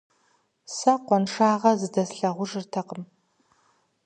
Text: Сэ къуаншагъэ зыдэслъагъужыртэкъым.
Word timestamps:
Сэ 0.75 0.91
къуаншагъэ 1.05 1.71
зыдэслъагъужыртэкъым. 1.79 3.03